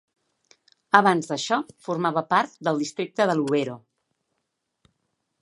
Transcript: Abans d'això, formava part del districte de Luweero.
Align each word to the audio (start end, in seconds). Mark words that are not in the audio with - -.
Abans 0.99 1.29
d'això, 1.31 1.59
formava 1.89 2.23
part 2.33 2.57
del 2.69 2.81
districte 2.85 3.29
de 3.33 3.37
Luweero. 3.43 3.79